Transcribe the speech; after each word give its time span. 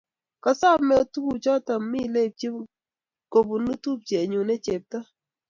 koosome 0.43 0.95
tukuchoto 1.11 1.73
mileibich 1.91 2.65
kobunu 3.31 3.71
tupchenyu 3.83 4.39
ne 4.45 4.55
chepto 4.65 4.99